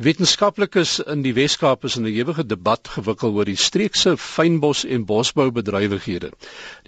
[0.00, 5.02] Wetenskaplikes in die Wes-Kaap is in 'n ewige debat gewikkel oor die streekse fynbos en
[5.04, 6.30] bosboubedrywighede.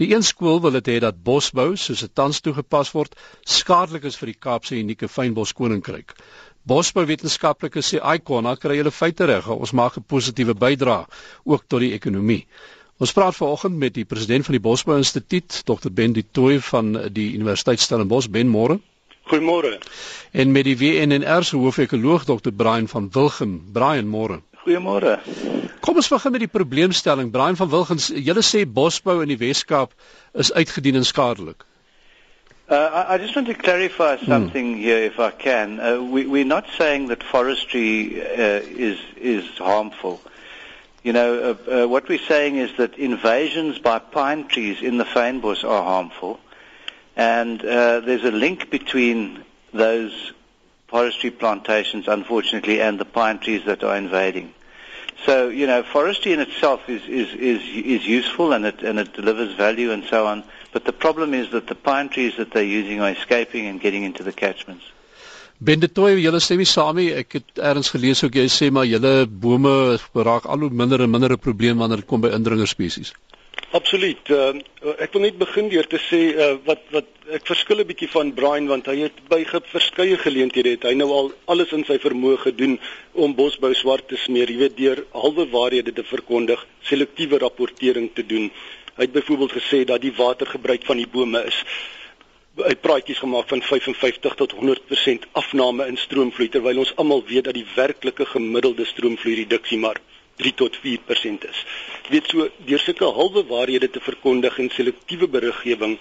[0.00, 3.12] Die een skool wil dit hê dat bosbou, soos dit tans toegepas word,
[3.44, 6.14] skadelik is vir die Kaapse unieke fynbos koninkryk.
[6.64, 11.04] Bosbouwetenskaplikes sê Icona kry hulle feite reg, ons maak 'n positiewe bydrae
[11.44, 12.46] ook tot die ekonomie.
[12.98, 17.12] Ons praat vanoggend met die president van die Bosbou Instituut, Dr Ben Du Toit van
[17.12, 18.80] die Universiteit Stellenbosch, Ben Moore.
[19.30, 19.78] Goeiemôre.
[20.32, 23.60] En met die WNR se hoofekoloog Dr Brian van Wilgen.
[23.72, 24.40] Brian, môre.
[24.62, 25.18] Goeiemôre.
[25.80, 27.30] Kom ons begin met die probleemstelling.
[27.30, 29.94] Brian van Wilgen, julle sê bosbou in die Wes-Kaap
[30.38, 31.64] is uitgedien en skadelik.
[32.68, 34.26] Uh, I, I just want to clarify hmm.
[34.26, 34.80] something hmm.
[34.80, 35.80] here, if I can.
[35.80, 40.20] Uh, we, we're not saying that forestry uh, is is harmful.
[41.02, 45.04] You know, uh, uh, what we're saying is that invasions by pine trees in the
[45.04, 46.38] fynbos are harmful.
[47.16, 50.32] And uh, there's a link between those
[50.88, 54.54] forestry plantations, unfortunately, and the pine trees that are invading.
[55.24, 59.12] So, you know, forestry in itself is, is, is, is useful and it, and it
[59.12, 60.42] delivers value and so on.
[60.72, 64.02] But the problem is that the pine trees that they're using are escaping and getting
[64.02, 64.84] into the catchments.
[65.62, 67.12] Ben de Toy, julle stem nie saam nie.
[67.14, 69.74] Ek het eers gelees ook jy sê maar julle bome
[70.26, 73.12] raak al hoe minder en minder 'n probleem wanneer dit kom by indringer spesies.
[73.72, 74.28] Absoluut.
[74.28, 74.58] Uh,
[75.00, 78.32] ek wil net begin deur te sê uh, wat wat ek verskil 'n bietjie van
[78.36, 82.42] Brian want hy het by verskeie geleenthede het hy nou al alles in sy vermoë
[82.42, 82.76] gedoen
[83.16, 88.26] om bosbou swart te smeer, jy weet deur halwe waarhede te verkondig, selektiewe rapportering te
[88.26, 88.52] doen.
[88.98, 91.64] Hy het byvoorbeeld gesê dat die watergebruik van die bome is
[92.60, 97.56] hy praatjies gemaak van 55 tot 100% afname in stroomvloei terwyl ons almal weet dat
[97.56, 99.96] die werklike gemiddelde stroomvloei reduksie maar
[100.42, 101.64] 3 tot 4% is.
[102.06, 105.98] Jy weet so deur sulke halwe waarhede te verkondig en selektiewe beriggewing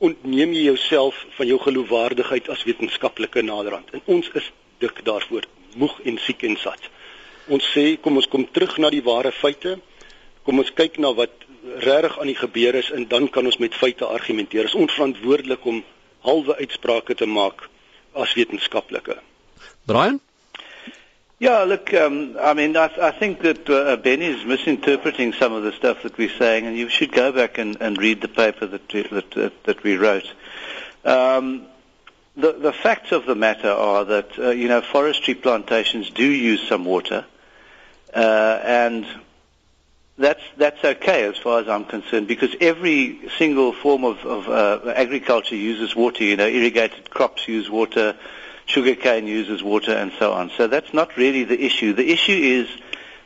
[0.00, 3.92] ontneem jy jouself van jou geloofwaardigheid as wetenskaplike naderhand.
[3.92, 4.48] En ons is
[4.80, 6.88] dik daarvoor moeg en siek en sat.
[7.52, 9.76] Ons sê kom ons kom terug na die ware feite.
[10.46, 11.44] Kom ons kyk na wat
[11.84, 14.64] regtig aan die gebeur is en dan kan ons met feite argumenteer.
[14.66, 15.82] Dit is onverantwoordelik om
[16.24, 17.68] halwe uitsprake te maak
[18.16, 19.18] as wetenskaplike.
[19.86, 20.20] Brian
[21.40, 25.62] Yeah, look, um, I mean, I, I think that uh, Ben is misinterpreting some of
[25.62, 28.66] the stuff that we're saying, and you should go back and, and read the paper
[28.66, 30.30] that we, that, uh, that we wrote.
[31.02, 31.62] Um,
[32.36, 36.68] the, the facts of the matter are that, uh, you know, forestry plantations do use
[36.68, 37.24] some water,
[38.14, 39.06] uh, and
[40.18, 44.90] that's, that's okay as far as I'm concerned, because every single form of, of uh,
[44.90, 46.22] agriculture uses water.
[46.22, 48.14] You know, irrigated crops use water,
[48.70, 50.50] sugarcane uses water and so on.
[50.56, 51.92] So that's not really the issue.
[51.92, 52.68] The issue is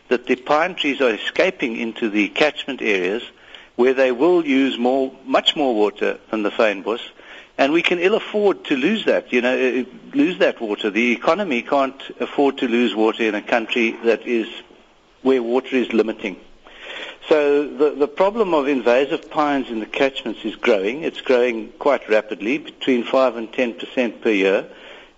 [0.09, 3.23] that the pine trees are escaping into the catchment areas
[3.77, 7.01] where they will use more, much more water than the fynbos,
[7.59, 9.33] and we can ill afford to lose that.
[9.33, 9.85] You know, uh,
[10.15, 10.91] lose that water.
[10.91, 14.49] The economy can't afford to lose water in a country that is
[15.23, 16.37] where water is limiting.
[17.29, 21.03] So the, the problem of invasive pines in the catchments is growing.
[21.03, 24.69] It's growing quite rapidly, between 5 and 10 percent per year.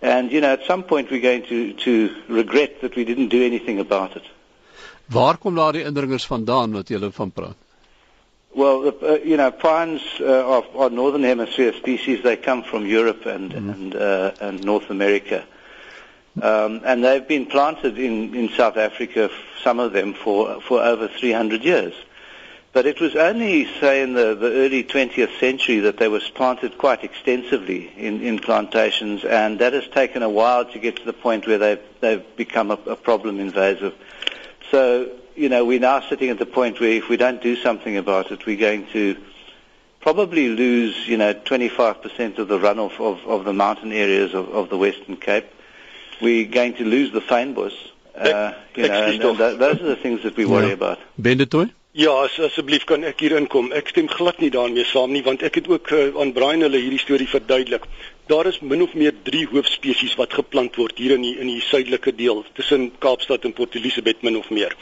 [0.06, 3.43] And you know, at some point we're going to to regret that we didn't do
[3.44, 4.22] anything about it.
[5.11, 7.56] Waar kom daardie indringers vandaan wat jy van praat?
[8.55, 12.22] Well, uh, you know, pines uh, are, are northern hemisphere species.
[12.22, 13.75] They come from Europe and mm.
[13.75, 15.44] and uh, and North America,
[16.41, 19.28] um, and they've been planted in in South Africa.
[19.62, 21.94] Some of them for for over 300 years.
[22.76, 26.76] But it was only, say, in the, the early 20th century that they were planted
[26.76, 31.14] quite extensively in, in plantations, and that has taken a while to get to the
[31.14, 33.94] point where they've, they've become a, a problem invasive.
[34.70, 37.97] So, you know, we're now sitting at the point where if we don't do something
[37.97, 39.16] about it, we're going to
[40.00, 44.69] probably lose, you know, 25% of the runoff of, of the mountain areas of, of
[44.69, 45.47] the Western Cape.
[46.20, 47.72] We're going to lose the fynbos.
[48.14, 50.72] Uh, you know, and, and th- those are the things that we worry yeah.
[50.75, 50.98] about.
[51.19, 51.70] Bendetoy?
[51.96, 53.70] Ja, as, asseblief kan ek hier inkom.
[53.72, 56.76] Ek stem glad nie daarmee saam nie want ek het ook uh, aan Brian hulle
[56.82, 57.86] hierdie storie verduidelik.
[58.28, 61.62] Daar is min of meer 3 hoofspesies wat geplant word hier in die in die
[61.64, 64.76] suidelike deel tussen Kaapstad en Port Elizabeth min of meer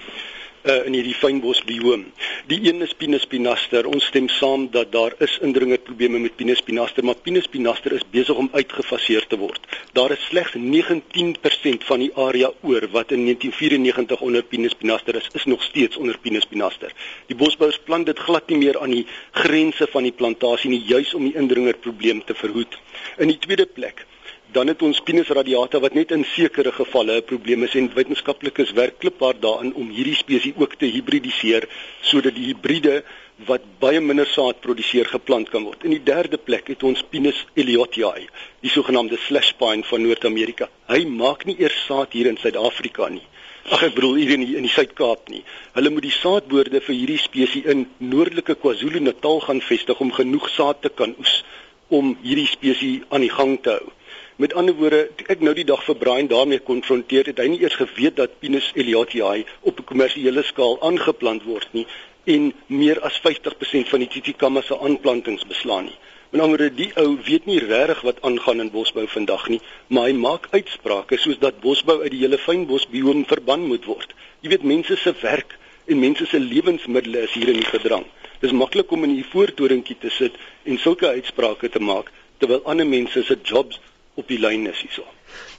[0.64, 2.06] uh, in hierdie fynbos bioom.
[2.49, 3.87] Die een is Pinus pinaster.
[3.88, 8.05] Ons stem saam dat daar is indringende probleme met Pinus pinaster, maar Pinus pinaster is
[8.11, 9.61] besig om uitgefaseer te word.
[9.96, 15.28] Daar is slegs 19% van die area oor wat in 1994 onder Pinus pinaster is,
[15.32, 16.93] is nog steeds onder Pinus pinaster.
[17.26, 19.06] Die bosbouers plant dit glad nie meer aan die
[19.44, 22.78] grense van die plantasie nie, juis om die indringer probleem te verhoed.
[23.19, 24.06] In die tweede plek
[24.55, 28.71] dan het ons penis radiata wat net in sekere gevalle 'n probleem is en wetenskaplikes
[28.73, 31.65] werk klipaar daarin om hierdie spesies ook te hibridiseer
[32.01, 33.03] sodat die hibride
[33.47, 35.85] wat baie minder saad produseer geplant kan word.
[35.85, 38.29] In die derde plek het ons Pinus elliottii,
[38.61, 40.69] die sogenaamde slash pine van Noord-Amerika.
[40.87, 43.27] Hy maak nie eers saad hier in Suid-Afrika nie.
[43.65, 45.43] Ag ek bedoel hier in die, in die Suid-Kaap nie.
[45.73, 50.83] Hulle moet die saadboorde vir hierdie spesies in noordelike KwaZulu-Natal gaan vestig om genoeg saad
[50.83, 51.43] te kan oes
[51.89, 53.93] om hierdie spesies aan die gang te hou.
[54.36, 57.76] Met ander woorde, ek nou die dag vir Brian daarmee konfronteer, het hy nie eers
[57.78, 61.86] geweet dat Pinus elliottii op 'n kommersiële skaal aangeplant word nie
[62.25, 65.98] en meer as 50% van die Titicaca se aanplantings beslaan nie.
[66.31, 70.10] Met ander woorde, die ou weet nie regtig wat aangaan in bosbou vandag nie, maar
[70.10, 74.14] hy maak uitsprake soos dat bosbou uit die hele fynbosbioom verban moet word.
[74.40, 78.04] Jy weet mense se werk en mense se lewensmiddels is hier in die gedrang.
[78.40, 80.34] Dis maklik om in 'n voortoringkie te sit
[80.64, 83.78] en sulke uitsprake te maak terwyl ander mense se jobs
[84.14, 85.05] op die lyn is hierso.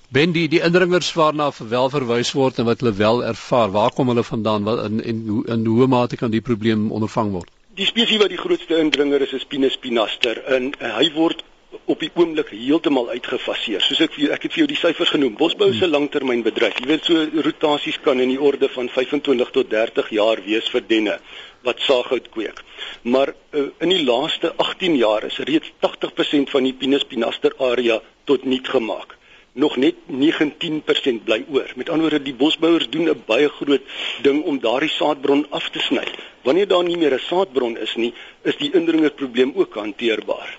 [0.10, 4.12] Ben die die indringers waarna wel verwys word en wat hulle wel ervaar, waar kom
[4.14, 7.50] hulle vandaan wat in en hoe in hoe mate kan die probleem ondervang word?
[7.76, 11.44] Die spesies wat die grootste indringer is is Pinus pinaster en uh, hy word
[11.86, 13.82] op die oomblik heeltemal uitgefaseer.
[13.82, 15.36] Soos ek ek het vir jou die syfers genoem.
[15.36, 16.80] Bosbou is 'n langtermynbedryf.
[16.80, 20.82] Jy weet so rotasies kan in die orde van 25 tot 30 jaar wees vir
[20.88, 21.20] denne
[21.66, 22.64] wat saaghout kweek.
[23.02, 28.02] Maar uh, in die laaste 18 jaar is reeds 80% van die Pinus pinaster area
[28.24, 29.18] tot niet gemaak.
[29.56, 31.72] Nog net 19% bly oor.
[31.76, 33.82] Met ander woorde, die bosbouers doen 'n baie groot
[34.22, 36.08] ding om daardie saadbron af te sny.
[36.44, 38.14] Wanneer daar nie meer 'n saadbron is nie,
[38.44, 40.58] is die indringerprobleem ook hanteerbaar.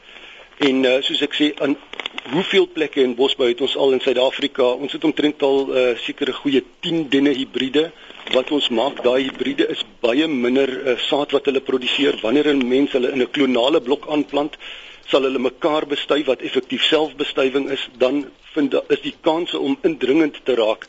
[0.59, 1.77] En uh, soos ek sê, aan
[2.33, 4.71] hoeveel plekke in bosbou het ons al in Suid-Afrika?
[4.81, 7.91] Ons het omtrent al uh, sekere goeie 10 denne hibride
[8.33, 9.03] wat ons maak.
[9.05, 13.23] Daai hibride is baie minder uh, saad wat hulle produseer wanneer 'n mens hulle in
[13.23, 14.57] 'n klonale blok aanplant
[15.07, 18.25] sal hulle mekaar bestuif wat effektief selfbestuiving is, dan
[18.55, 20.89] vind is die kanse om indringend te raak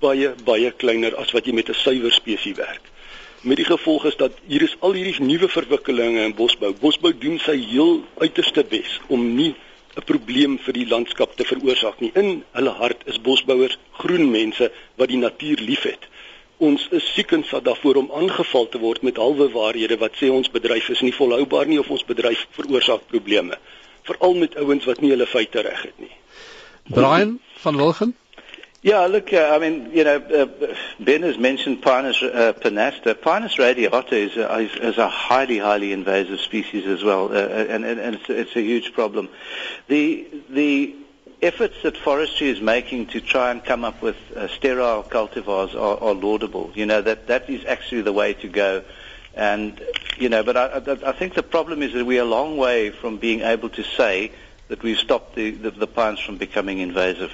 [0.00, 2.93] baie baie kleiner as wat jy met 'n suiwer spesies werk.
[3.44, 6.72] Met die gevolg is dat hier is al hierdie nuwe verwikkelinge in bosbou.
[6.80, 9.54] Bosbou doen sy heel uiterste bes om nie
[9.96, 12.10] 'n probleem vir die landskap te veroorsaak nie.
[12.14, 16.08] In hulle hart is bosbouers groen mense wat die natuur liefhet
[16.58, 20.30] ons is siek en sat daarvoor om aangeval te word met halwe waarhede wat sê
[20.30, 23.58] ons bedryf is nie volhoubaar nie of ons bedryf veroorsaak probleme
[24.04, 26.12] veral met ouens wat nie hulle feite reg het nie.
[26.92, 28.14] Brian van Wilgen
[28.84, 33.18] Yeah, look, uh, I mean, you know, uh, Ben has mentioned Pinus uh, pinasta.
[33.18, 37.82] Pinus radiata is a, is, is a highly, highly invasive species as well, uh, and,
[37.82, 39.30] and, and it's, it's a huge problem.
[39.88, 40.96] The the
[41.40, 45.98] efforts that forestry is making to try and come up with uh, sterile cultivars are,
[46.02, 46.70] are, laudable.
[46.74, 48.84] You know that that is actually the way to go.
[49.34, 49.82] And
[50.18, 52.90] you know, but I, I, think the problem is that we are a long way
[52.90, 54.32] from being able to say
[54.68, 57.32] that we've stopped the, the, the pines from becoming invasive.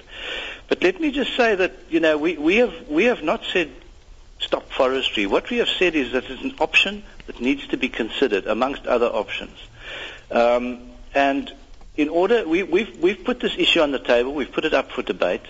[0.70, 3.70] But let me just say that you know we, we have we have not said
[4.38, 5.26] stop forestry.
[5.26, 8.87] What we have said is that it's an option that needs to be considered amongst
[8.87, 9.58] other options.
[10.31, 11.52] Um, and
[11.96, 14.90] in order, we, we've, we've put this issue on the table, we've put it up
[14.93, 15.43] for debate,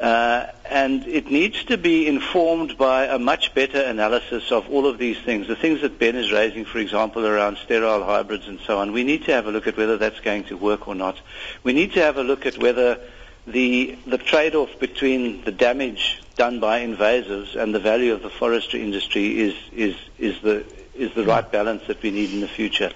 [0.00, 4.98] uh, and it needs to be informed by a much better analysis of all of
[4.98, 5.48] these things.
[5.48, 9.04] The things that Ben is raising, for example, around sterile hybrids and so on, we
[9.04, 11.18] need to have a look at whether that's going to work or not.
[11.62, 13.00] We need to have a look at whether
[13.46, 18.82] the, the trade-off between the damage done by invasives and the value of the forestry
[18.82, 20.64] industry is, is, is, the,
[20.94, 22.90] is the right balance that we need in the future.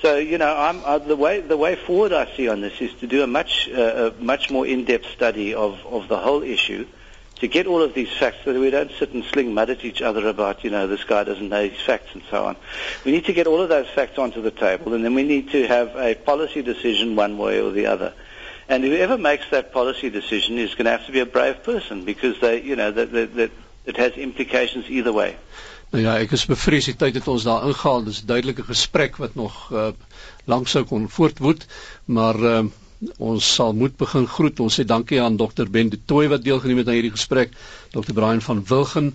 [0.00, 2.94] So you know, I'm, uh, the way the way forward I see on this is
[3.00, 6.86] to do a much uh, a much more in-depth study of, of the whole issue,
[7.36, 9.84] to get all of these facts so that we don't sit and sling mud at
[9.84, 12.56] each other about you know this guy doesn't know his facts and so on.
[13.04, 15.50] We need to get all of those facts onto the table, and then we need
[15.50, 18.14] to have a policy decision one way or the other.
[18.68, 22.04] And whoever makes that policy decision is going to have to be a brave person
[22.04, 23.50] because they you know that, that, that
[23.86, 25.36] it has implications either way.
[25.90, 28.04] Nou ja, ek is bevrees die tyd het ons daar ingehaal.
[28.04, 29.88] Dis 'n duidelike gesprek wat nog uh,
[30.44, 31.64] lank sou kon voortwoed,
[32.04, 32.60] maar uh,
[33.16, 34.60] ons sal moet begin groet.
[34.60, 35.64] Ons sê dankie aan Dr.
[35.70, 37.56] Ben de Tooy wat deelgeneem het aan hierdie gesprek.
[37.96, 38.12] Dr.
[38.12, 39.14] Brian van Wilgen